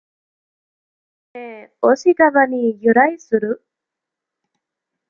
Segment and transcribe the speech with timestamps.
[1.31, 3.63] 根押川に由来する。